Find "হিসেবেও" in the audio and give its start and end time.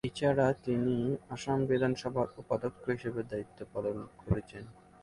2.95-3.29